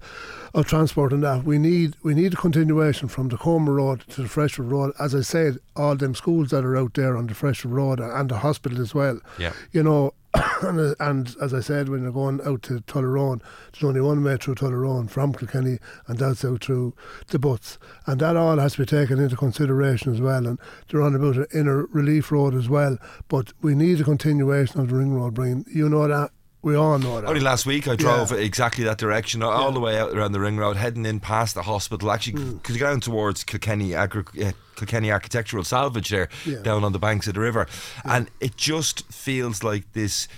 of 0.54 0.66
Transport 0.66 1.12
and 1.12 1.22
that, 1.22 1.44
we 1.44 1.58
need 1.58 1.96
we 2.02 2.14
need 2.14 2.32
a 2.32 2.36
continuation 2.36 3.08
from 3.08 3.28
the 3.28 3.36
Comer 3.36 3.74
Road 3.74 4.00
to 4.08 4.22
the 4.22 4.28
Freshford 4.28 4.66
Road. 4.66 4.92
As 4.98 5.14
I 5.14 5.20
said, 5.20 5.39
all 5.76 5.96
them 5.96 6.14
schools 6.14 6.50
that 6.50 6.64
are 6.64 6.76
out 6.76 6.94
there 6.94 7.16
on 7.16 7.26
the 7.26 7.34
Freshford 7.34 7.70
Road 7.70 8.00
and 8.00 8.30
the 8.30 8.38
hospital 8.38 8.80
as 8.80 8.94
well. 8.94 9.20
Yeah. 9.38 9.52
You 9.72 9.82
know, 9.82 10.14
and, 10.62 10.78
uh, 10.78 10.94
and, 11.00 11.34
as 11.40 11.52
I 11.52 11.60
said, 11.60 11.88
when 11.88 12.02
you're 12.02 12.12
going 12.12 12.40
out 12.44 12.62
to 12.62 12.80
Tullaroan, 12.80 13.42
there's 13.72 13.84
only 13.84 14.00
one 14.00 14.22
way 14.22 14.36
through 14.36 14.54
Tullaroan 14.54 15.10
from 15.10 15.32
Kilkenny, 15.32 15.78
and 16.06 16.18
that's 16.18 16.44
out 16.44 16.64
through 16.64 16.94
the 17.28 17.38
Butts. 17.38 17.78
And 18.06 18.20
that 18.20 18.36
all 18.36 18.58
has 18.58 18.74
to 18.74 18.80
be 18.80 18.86
taken 18.86 19.18
into 19.18 19.36
consideration 19.36 20.12
as 20.12 20.20
well. 20.20 20.46
And 20.46 20.58
they're 20.88 21.02
on 21.02 21.16
about 21.16 21.36
an 21.36 21.46
inner 21.52 21.86
relief 21.86 22.30
road 22.30 22.54
as 22.54 22.68
well. 22.68 22.98
But 23.28 23.52
we 23.60 23.74
need 23.74 24.00
a 24.00 24.04
continuation 24.04 24.80
of 24.80 24.88
the 24.88 24.94
ring 24.94 25.12
road, 25.12 25.34
Brian. 25.34 25.64
You 25.68 25.88
know 25.88 26.06
that 26.06 26.30
we 26.62 26.74
all 26.74 26.98
know 26.98 27.20
that. 27.20 27.26
Only 27.26 27.40
last 27.40 27.64
week 27.64 27.88
I 27.88 27.96
drove 27.96 28.32
yeah. 28.32 28.38
exactly 28.38 28.84
that 28.84 28.98
direction, 28.98 29.42
all 29.42 29.68
yeah. 29.68 29.74
the 29.74 29.80
way 29.80 29.98
out 29.98 30.12
around 30.12 30.32
the 30.32 30.40
ring 30.40 30.58
road, 30.58 30.76
heading 30.76 31.06
in 31.06 31.20
past 31.20 31.54
the 31.54 31.62
hospital. 31.62 32.10
Actually, 32.10 32.44
because 32.44 32.76
mm. 32.76 32.78
you're 32.78 32.88
going 32.88 33.00
towards 33.00 33.44
Kilkenny, 33.44 33.94
Agri- 33.94 34.44
uh, 34.44 34.52
Kilkenny 34.76 35.10
Architectural 35.10 35.64
Salvage 35.64 36.10
there, 36.10 36.28
yeah. 36.44 36.60
down 36.62 36.84
on 36.84 36.92
the 36.92 36.98
banks 36.98 37.26
of 37.26 37.34
the 37.34 37.40
river, 37.40 37.66
and 38.04 38.30
it 38.40 38.56
just 38.56 39.10
feels 39.10 39.62
like 39.62 39.90
this 39.94 40.28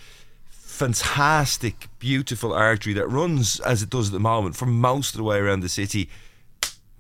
fantastic, 0.49 1.89
beautiful 1.99 2.53
artery 2.53 2.95
that 2.95 3.07
runs 3.07 3.61
as 3.61 3.83
it 3.83 3.91
does 3.91 4.09
at 4.09 4.13
the 4.13 4.21
moment 4.21 4.57
for 4.57 4.67
most 4.67 5.15
of 5.15 5.19
the 5.19 5.23
way 5.23 5.39
around 5.39 5.61
the 5.61 5.69
city 5.69 6.09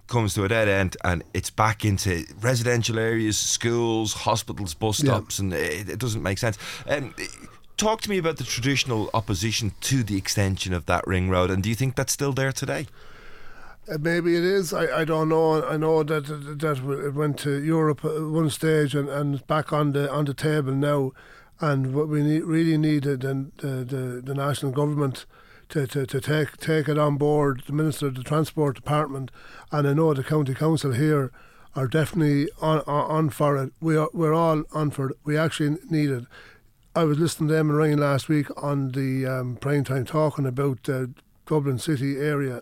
comes 0.08 0.34
to 0.34 0.44
a 0.44 0.48
dead 0.48 0.68
end 0.68 0.94
and 1.04 1.24
it's 1.32 1.48
back 1.48 1.84
into 1.84 2.24
residential 2.40 2.98
areas, 2.98 3.38
schools, 3.38 4.12
hospitals, 4.12 4.74
bus 4.74 4.98
stops, 4.98 5.38
yeah. 5.38 5.44
and 5.44 5.52
it, 5.54 5.88
it, 5.88 5.98
doesn't 5.98 6.22
make 6.22 6.36
sense. 6.38 6.58
Um, 6.86 7.14
talk 7.76 8.00
to 8.02 8.10
me 8.10 8.18
about 8.18 8.36
the 8.36 8.44
traditional 8.44 9.10
opposition 9.14 9.72
to 9.82 10.02
the 10.02 10.16
extension 10.16 10.72
of 10.72 10.86
that 10.86 11.06
ring 11.06 11.28
road, 11.28 11.50
and 11.50 11.62
do 11.62 11.68
you 11.68 11.74
think 11.74 11.96
that's 11.96 12.12
still 12.12 12.32
there 12.32 12.52
today? 12.52 12.86
Uh, 13.90 13.98
maybe 14.00 14.36
it 14.36 14.44
is. 14.44 14.72
I, 14.72 15.00
I 15.00 15.04
don't 15.04 15.28
know. 15.28 15.64
I 15.64 15.76
know 15.76 16.02
that 16.04 16.26
that 16.26 17.04
it 17.06 17.14
went 17.14 17.38
to 17.40 17.60
Europe 17.60 18.04
at 18.04 18.22
one 18.22 18.50
stage 18.50 18.94
and, 18.94 19.08
and 19.08 19.46
back 19.46 19.72
on 19.72 19.92
the 19.92 20.10
on 20.10 20.24
the 20.24 20.34
table 20.34 20.72
now. 20.72 21.12
And 21.60 21.94
what 21.94 22.08
we 22.08 22.22
need, 22.24 22.42
really 22.42 22.76
need 22.76 23.04
the, 23.04 23.16
the, 23.16 23.84
the, 23.84 24.20
the 24.24 24.34
national 24.34 24.72
government 24.72 25.26
to, 25.68 25.86
to, 25.86 26.06
to 26.06 26.20
take 26.20 26.56
take 26.56 26.88
it 26.88 26.98
on 26.98 27.16
board. 27.16 27.62
The 27.66 27.72
minister 27.72 28.08
of 28.08 28.16
the 28.16 28.24
transport 28.24 28.76
department, 28.76 29.30
and 29.70 29.86
I 29.86 29.92
know 29.92 30.12
the 30.12 30.24
county 30.24 30.54
council 30.54 30.92
here 30.92 31.30
are 31.76 31.86
definitely 31.86 32.48
on 32.60 32.80
on, 32.80 33.10
on 33.10 33.30
for 33.30 33.56
it. 33.56 33.72
We 33.80 33.96
are 33.96 34.08
we're 34.12 34.34
all 34.34 34.64
on 34.72 34.90
for 34.90 35.10
it. 35.10 35.18
We 35.24 35.36
actually 35.36 35.78
need 35.88 36.10
it. 36.10 36.24
I 36.94 37.04
was 37.04 37.18
listening 37.18 37.48
to 37.48 37.54
Eamon 37.54 37.78
Ryan 37.78 38.00
last 38.00 38.28
week 38.28 38.48
on 38.62 38.92
the 38.92 39.24
um, 39.24 39.56
prime 39.56 39.82
time 39.82 40.04
talking 40.04 40.44
about 40.44 40.86
uh, 40.90 41.06
Dublin 41.46 41.78
City 41.78 42.18
area. 42.18 42.60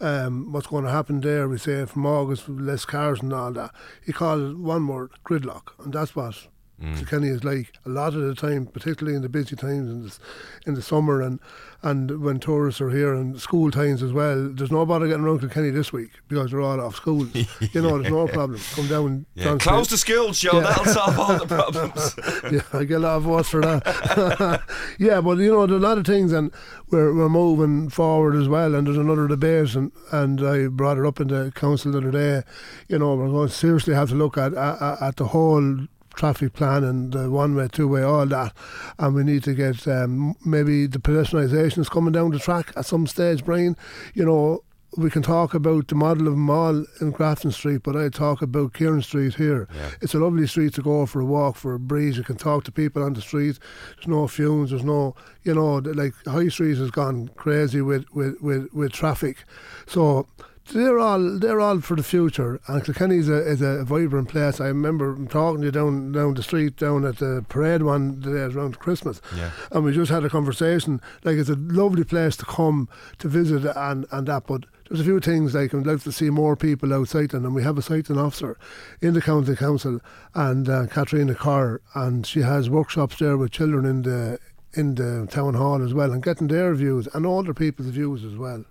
Um, 0.00 0.50
what's 0.50 0.66
going 0.66 0.84
to 0.84 0.90
happen 0.90 1.20
there? 1.20 1.48
We 1.48 1.58
say 1.58 1.84
from 1.84 2.04
August, 2.04 2.48
less 2.48 2.84
cars 2.84 3.20
and 3.22 3.32
all 3.32 3.52
that. 3.52 3.72
He 4.04 4.12
called 4.12 4.50
it 4.50 4.58
one 4.58 4.88
word: 4.88 5.10
gridlock, 5.24 5.78
and 5.78 5.92
that's 5.92 6.16
what 6.16 6.48
Mm. 6.82 6.96
Kilkenny 6.96 7.28
is 7.28 7.42
like 7.42 7.74
a 7.84 7.88
lot 7.88 8.14
of 8.14 8.22
the 8.22 8.34
time, 8.34 8.66
particularly 8.66 9.16
in 9.16 9.22
the 9.22 9.28
busy 9.28 9.56
times 9.56 9.90
in 9.90 10.02
the, 10.02 10.18
in 10.66 10.74
the 10.74 10.82
summer 10.82 11.20
and 11.20 11.40
and 11.82 12.22
when 12.22 12.40
tourists 12.40 12.80
are 12.80 12.90
here 12.90 13.14
and 13.14 13.40
school 13.40 13.70
times 13.70 14.02
as 14.02 14.12
well. 14.12 14.48
There's 14.48 14.72
no 14.72 14.84
bother 14.84 15.06
getting 15.06 15.24
around 15.24 15.40
Kilkenny 15.40 15.70
this 15.70 15.92
week 15.92 16.10
because 16.26 16.50
they're 16.50 16.60
all 16.60 16.80
off 16.80 16.96
school. 16.96 17.26
You 17.72 17.82
know, 17.82 17.98
there's 17.98 18.12
no 18.12 18.26
problem. 18.26 18.60
Come 18.74 18.88
down. 18.88 19.26
Yeah, 19.34 19.56
close 19.58 19.88
the 19.88 19.98
schools, 19.98 20.38
Joe. 20.38 20.54
Yeah. 20.54 20.60
That'll 20.60 20.84
solve 20.86 21.18
all 21.18 21.38
the 21.38 21.46
problems. 21.46 22.14
yeah, 22.52 22.78
I 22.78 22.84
get 22.84 22.96
a 22.96 23.00
lot 23.00 23.16
of 23.16 23.22
votes 23.24 23.48
for 23.48 23.60
that. 23.60 24.62
yeah, 24.98 25.20
but 25.20 25.38
you 25.38 25.52
know, 25.52 25.66
there's 25.66 25.82
a 25.82 25.86
lot 25.86 25.98
of 25.98 26.06
things, 26.06 26.32
and 26.32 26.52
we're 26.90 27.14
we're 27.14 27.28
moving 27.28 27.90
forward 27.90 28.36
as 28.36 28.48
well. 28.48 28.74
And 28.74 28.86
there's 28.86 28.96
another 28.96 29.28
debate, 29.28 29.74
and 29.74 29.92
and 30.12 30.40
I 30.46 30.68
brought 30.68 30.98
it 30.98 31.06
up 31.06 31.20
in 31.20 31.28
the 31.28 31.52
council 31.54 31.92
the 31.92 31.98
other 31.98 32.10
day. 32.10 32.42
You 32.88 32.98
know, 33.00 33.14
we're 33.14 33.28
going 33.28 33.48
to 33.48 33.54
seriously 33.54 33.94
have 33.94 34.08
to 34.10 34.14
look 34.14 34.38
at 34.38 34.54
at, 34.54 35.02
at 35.02 35.16
the 35.16 35.26
whole 35.26 35.86
traffic 36.18 36.52
plan 36.52 36.84
and 36.84 37.12
the 37.12 37.30
one 37.30 37.54
way, 37.54 37.68
two 37.68 37.88
way, 37.88 38.02
all 38.02 38.26
that, 38.26 38.52
and 38.98 39.14
we 39.14 39.24
need 39.24 39.44
to 39.44 39.54
get 39.54 39.88
um, 39.88 40.34
maybe 40.44 40.86
the 40.86 40.98
pedestrianisation 40.98 41.78
is 41.78 41.88
coming 41.88 42.12
down 42.12 42.30
the 42.32 42.38
track 42.38 42.72
at 42.76 42.84
some 42.84 43.06
stage, 43.06 43.44
Brian. 43.44 43.76
You 44.14 44.26
know. 44.26 44.64
We 44.96 45.10
can 45.10 45.22
talk 45.22 45.52
about 45.52 45.88
the 45.88 45.94
model 45.94 46.28
of 46.28 46.36
mall 46.36 46.86
in 47.02 47.10
Grafton 47.10 47.52
Street, 47.52 47.82
but 47.84 47.94
I 47.94 48.08
talk 48.08 48.40
about 48.40 48.72
Kieran 48.72 49.02
Street 49.02 49.34
here. 49.34 49.68
Yeah. 49.74 49.90
It's 50.00 50.14
a 50.14 50.18
lovely 50.18 50.46
street 50.46 50.72
to 50.74 50.82
go 50.82 51.04
for 51.04 51.20
a 51.20 51.26
walk, 51.26 51.56
for 51.56 51.74
a 51.74 51.78
breeze. 51.78 52.16
You 52.16 52.24
can 52.24 52.38
talk 52.38 52.64
to 52.64 52.72
people 52.72 53.02
on 53.02 53.12
the 53.12 53.20
street. 53.20 53.58
There's 53.96 54.08
no 54.08 54.26
fumes. 54.26 54.70
There's 54.70 54.82
no, 54.82 55.14
you 55.44 55.54
know, 55.54 55.74
like 55.76 56.14
High 56.26 56.48
Street 56.48 56.78
has 56.78 56.90
gone 56.90 57.28
crazy 57.36 57.82
with 57.82 58.06
with, 58.14 58.40
with, 58.40 58.72
with 58.72 58.90
traffic. 58.92 59.44
So 59.86 60.26
they're 60.72 60.98
all 60.98 61.38
they're 61.38 61.60
all 61.60 61.80
for 61.80 61.96
the 61.96 62.02
future. 62.02 62.60
And 62.68 62.84
Kilkenny 62.84 63.16
is 63.18 63.28
a, 63.28 63.38
is 63.38 63.62
a 63.62 63.84
vibrant 63.84 64.28
place. 64.28 64.60
I 64.60 64.66
remember 64.68 65.16
talking 65.26 65.60
to 65.60 65.66
you 65.66 65.72
down 65.72 66.12
down 66.12 66.34
the 66.34 66.42
street 66.42 66.76
down 66.76 67.04
at 67.04 67.18
the 67.18 67.44
parade 67.48 67.82
one 67.82 68.20
day 68.20 68.30
around 68.30 68.78
Christmas, 68.78 69.20
Yeah. 69.36 69.50
and 69.72 69.84
we 69.84 69.92
just 69.92 70.10
had 70.10 70.24
a 70.24 70.30
conversation. 70.30 71.00
Like 71.24 71.36
it's 71.36 71.48
a 71.50 71.56
lovely 71.56 72.04
place 72.04 72.36
to 72.38 72.44
come 72.44 72.88
to 73.18 73.28
visit 73.28 73.64
and 73.76 74.06
and 74.10 74.26
that, 74.28 74.46
but. 74.46 74.64
There's 74.90 75.00
a 75.02 75.04
few 75.04 75.20
things 75.20 75.54
like 75.54 75.74
I'd 75.74 75.86
like 75.86 76.02
to 76.04 76.12
see 76.12 76.30
more 76.30 76.56
people 76.56 76.94
out 76.94 77.08
cycling, 77.08 77.44
and 77.44 77.54
we 77.54 77.62
have 77.62 77.76
a 77.76 77.82
cycling 77.82 78.18
officer 78.18 78.56
in 79.02 79.12
the 79.12 79.20
county 79.20 79.54
council, 79.54 80.00
and 80.34 80.66
uh, 80.66 80.86
Katrina 80.86 81.34
Carr, 81.34 81.82
and 81.94 82.26
she 82.26 82.40
has 82.40 82.70
workshops 82.70 83.18
there 83.18 83.36
with 83.36 83.50
children 83.50 83.84
in 83.84 84.00
the 84.00 84.38
in 84.72 84.94
the 84.94 85.28
town 85.30 85.52
hall 85.52 85.84
as 85.84 85.92
well, 85.92 86.10
and 86.10 86.22
getting 86.22 86.46
their 86.48 86.72
views 86.74 87.06
and 87.12 87.26
older 87.26 87.52
people's 87.52 87.88
views 87.88 88.24
as 88.24 88.34
well. 88.36 88.64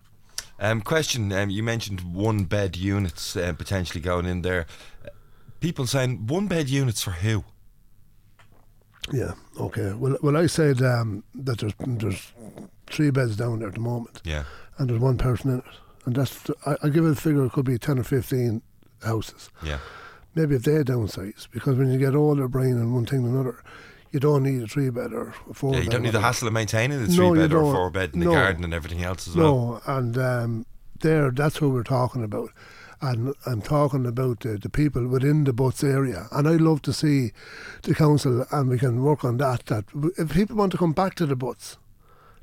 Um, 0.60 0.82
question: 0.82 1.32
um, 1.32 1.50
You 1.50 1.64
mentioned 1.64 2.02
one 2.14 2.46
bed 2.46 2.76
units 2.76 3.36
uh, 3.36 3.54
potentially 3.54 4.02
going 4.02 4.26
in 4.26 4.42
there. 4.42 4.66
People 5.60 5.86
saying 5.88 6.28
one 6.28 6.48
bed 6.48 6.70
units 6.70 7.04
for 7.04 7.12
who? 7.12 7.44
Yeah. 9.12 9.34
Okay. 9.60 9.94
Well, 9.94 10.18
well, 10.22 10.36
I 10.38 10.48
said 10.48 10.82
um, 10.82 11.24
that 11.36 11.60
there's 11.60 11.74
there's 11.80 12.34
three 12.88 13.10
beds 13.12 13.36
down 13.36 13.60
there 13.60 13.70
at 13.70 13.76
the 13.76 13.80
moment, 13.80 14.22
Yeah. 14.26 14.44
and 14.78 14.90
there's 14.90 15.00
one 15.00 15.18
person 15.18 15.52
in 15.52 15.58
it, 15.60 15.64
and 16.06 16.16
that's 16.16 16.50
I, 16.66 16.76
I 16.84 16.90
give 16.90 17.06
it 17.06 17.12
a 17.12 17.16
figure. 17.16 17.46
It 17.46 17.52
could 17.54 17.66
be 17.66 17.78
ten 17.78 18.00
or 18.00 18.04
fifteen 18.04 18.62
houses. 19.04 19.50
Yeah. 19.64 19.80
Maybe 20.36 20.56
if 20.56 20.64
they 20.64 20.84
downsize, 20.84 21.48
because 21.52 21.78
when 21.78 21.92
you 21.92 21.98
get 21.98 22.14
older, 22.16 22.48
Brian 22.48 22.74
and 22.78 22.94
one 22.94 23.06
thing 23.08 23.20
and 23.26 23.34
another, 23.34 23.64
you 24.12 24.20
don't 24.20 24.44
need 24.44 24.64
a 24.64 24.68
three 24.68 24.90
bed 24.90 25.14
or 25.14 25.34
a 25.50 25.54
four. 25.54 25.74
Yeah, 25.74 25.82
you 25.82 25.90
don't 25.90 26.04
need 26.04 26.14
the 26.14 26.22
hassle 26.22 26.48
of 26.48 26.54
maintaining 26.54 27.02
the 27.02 27.08
No, 27.08 27.14
three 27.14 27.28
you 27.28 27.36
bed 27.36 27.54
or 27.54 27.74
four 27.74 27.90
bed 27.90 28.12
in 28.14 28.22
the 28.22 28.26
garden 28.28 28.64
and 28.64 28.74
everything 28.74 29.04
else 29.04 29.28
as 29.28 29.36
well. 29.36 29.46
No, 29.46 29.82
and 29.86 30.18
um, 30.18 30.66
there, 31.02 31.32
that's 31.32 31.62
what 31.62 31.72
we're 31.72 31.84
talking 31.84 32.24
about. 32.24 32.52
And 33.00 33.36
I'm 33.46 33.62
talking 33.62 34.08
about 34.08 34.40
the, 34.40 34.58
the 34.58 34.70
people 34.70 35.08
within 35.08 35.44
the 35.44 35.54
Butts 35.54 35.84
area. 35.84 36.28
And 36.32 36.48
I'd 36.48 36.62
love 36.62 36.82
to 36.84 36.94
see 36.94 37.32
the 37.84 37.94
council, 37.94 38.44
and 38.52 38.70
we 38.70 38.80
can 38.80 39.04
work 39.04 39.24
on 39.24 39.38
that. 39.38 39.68
That 39.68 39.86
if 40.18 40.34
people 40.34 40.56
want 40.56 40.72
to 40.72 40.80
come 40.80 40.94
back 40.94 41.14
to 41.16 41.28
the 41.28 41.36
Butts, 41.36 41.78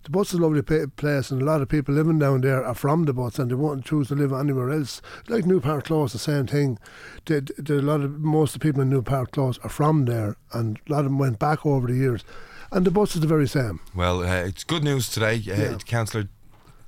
the 0.05 0.11
Butts 0.11 0.33
is 0.33 0.39
a 0.39 0.43
lovely 0.43 0.63
place, 0.63 1.31
and 1.31 1.43
a 1.43 1.45
lot 1.45 1.63
of 1.63 1.69
people 1.69 1.95
living 1.95 2.19
down 2.19 2.43
there 2.43 2.65
are 2.65 2.75
from 2.75 3.05
the 3.05 3.13
Butts, 3.13 3.39
and 3.39 3.51
they 3.51 3.55
won't 3.55 3.85
choose 3.85 4.09
to 4.09 4.15
live 4.15 4.33
anywhere 4.33 4.71
else. 4.71 5.01
Like 5.29 5.47
New 5.47 5.61
Park 5.61 5.85
Close, 5.87 6.13
the 6.13 6.19
same 6.19 6.47
thing. 6.47 6.79
The, 7.25 7.41
the, 7.59 7.79
a 7.79 7.81
lot 7.81 8.03
of 8.03 8.21
most 8.21 8.55
of 8.55 8.61
the 8.61 8.65
people 8.65 8.83
in 8.83 8.91
New 8.91 9.03
Park 9.03 9.33
Close 9.33 9.59
are 9.65 9.71
from 9.71 10.05
there, 10.05 10.37
and 10.53 10.79
a 10.89 10.93
lot 10.93 10.99
of 11.01 11.05
them 11.07 11.19
went 11.19 11.39
back 11.39 11.65
over 11.65 11.87
the 11.87 11.95
years. 11.95 12.23
And 12.71 12.85
the 12.87 12.91
Butts 12.91 13.15
is 13.15 13.21
the 13.23 13.27
very 13.27 13.49
same. 13.49 13.81
Well, 13.95 14.23
uh, 14.23 14.45
it's 14.45 14.65
good 14.65 14.85
news 14.85 15.09
today, 15.09 15.37
uh, 15.37 15.55
Yeah. 15.55 15.79
Councillor. 15.87 16.29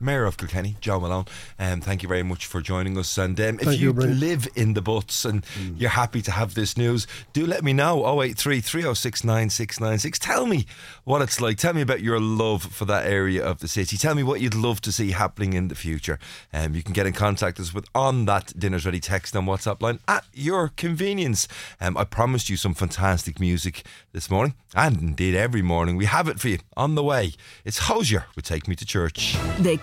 Mayor 0.01 0.25
of 0.25 0.37
Kilkenny, 0.37 0.77
Joe 0.81 1.01
Malone, 1.01 1.25
um, 1.59 1.81
thank 1.81 2.03
you 2.03 2.09
very 2.09 2.23
much 2.23 2.47
for 2.47 2.61
joining 2.61 2.99
us. 2.99 3.17
And 3.19 3.39
um, 3.41 3.57
if 3.59 3.67
Thank 3.67 3.81
you 3.81 3.93
you, 3.93 4.01
live 4.01 4.47
in 4.55 4.75
the 4.75 4.83
Butts 4.83 5.25
and 5.25 5.45
you're 5.77 5.91
happy 5.91 6.23
to 6.23 6.31
have 6.31 6.55
this 6.55 6.77
news, 6.77 7.07
do 7.33 7.47
let 7.47 7.65
me 7.65 7.73
know. 7.73 8.07
083 8.23 8.61
306 8.61 9.25
9696. 9.25 10.19
Tell 10.19 10.47
me 10.47 10.67
what 11.05 11.23
it's 11.23 11.41
like. 11.41 11.59
Tell 11.59 11.73
me 11.75 11.81
about 11.81 12.01
your 12.01 12.21
love 12.21 12.63
for 12.63 12.85
that 12.85 13.07
area 13.07 13.45
of 13.45 13.61
the 13.61 13.69
city. 13.69 13.97
Tell 13.97 14.15
me 14.15 14.23
what 14.23 14.41
you'd 14.41 14.55
love 14.55 14.81
to 14.83 14.93
see 14.93 15.11
happening 15.13 15.53
in 15.55 15.69
the 15.69 15.75
future. 15.75 16.19
Um, 16.53 16.75
you 16.75 16.83
can 16.83 16.93
get 16.93 17.07
in 17.07 17.13
contact 17.13 17.59
us 17.61 17.73
with 17.73 17.87
on 17.95 18.27
that 18.27 18.53
Dinner's 18.59 18.85
Ready 18.85 19.01
text 19.01 19.35
and 19.35 19.47
WhatsApp 19.49 19.81
line 19.81 19.99
at 20.07 20.25
your 20.33 20.69
convenience. 20.69 21.49
Um, 21.81 21.97
I 21.97 22.05
promised 22.05 22.51
you 22.51 22.57
some 22.57 22.75
fantastic 22.75 23.41
music 23.41 23.85
this 24.13 24.31
morning, 24.31 24.55
and 24.75 25.01
indeed 25.01 25.35
every 25.35 25.63
morning. 25.63 25.97
We 25.97 26.05
have 26.07 26.29
it 26.29 26.39
for 26.41 26.49
you 26.49 26.59
on 26.77 26.95
the 26.95 27.03
way. 27.03 27.33
It's 27.65 27.79
Hozier 27.79 28.27
would 28.37 28.45
take 28.45 28.69
me 28.69 28.75
to 28.77 28.85
church. 28.85 29.37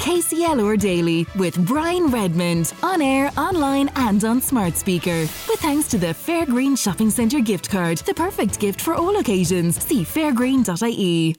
The 0.03 0.09
KCLR 0.09 0.77
Daily 0.79 1.25
with 1.37 1.65
Brian 1.65 2.07
Redmond 2.07 2.73
on 2.83 3.01
air, 3.01 3.31
online, 3.37 3.89
and 3.95 4.23
on 4.25 4.41
smart 4.41 4.75
speaker. 4.75 5.21
With 5.47 5.59
thanks 5.59 5.87
to 5.89 5.97
the 5.97 6.07
Fairgreen 6.07 6.77
Shopping 6.77 7.09
Centre 7.09 7.39
gift 7.39 7.69
card, 7.69 7.99
the 7.99 8.13
perfect 8.13 8.59
gift 8.59 8.81
for 8.81 8.95
all 8.95 9.17
occasions. 9.17 9.81
See 9.81 10.03
fairgreen.ie. 10.03 11.31